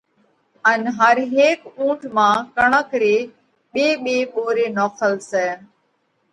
[0.71, 3.15] ان هر هيڪ اُونٺ مانه ڪڻڪ ري
[3.73, 5.49] ٻي ٻي ٻوري نوکل سئہ۔